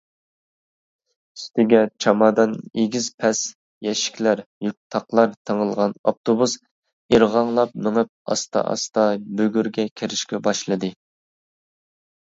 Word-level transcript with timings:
ئۈستىگە 1.39 1.81
چامادان، 2.05 2.55
ئېگىز 2.83 3.09
-پەس 3.19 3.41
يەشىكلەر، 3.89 4.41
يۈك 4.69 4.77
-تاقلار 4.95 5.37
تېڭىلغان 5.51 5.93
ئاپتوبۇس 6.13 6.57
ئىرغاڭلاپ 7.17 7.77
مېڭىپ 7.89 8.11
ئاستا-ئاستا 8.37 9.07
بۈگۈرگە 9.43 9.89
كىرىشكە 10.01 10.41
باشلىدى. 10.51 10.93